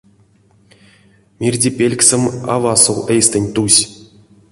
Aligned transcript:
Мирдепельксэм 1.39 2.23
а 2.53 2.55
васов 2.63 2.97
эйстэнь 3.13 3.51
тусь. 3.55 3.81